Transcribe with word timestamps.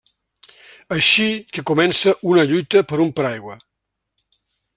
Així 0.95 1.27
que 1.57 1.63
comença 1.73 2.15
una 2.33 2.47
lluita 2.53 2.85
per 2.93 3.01
un 3.07 3.13
paraigua. 3.21 3.59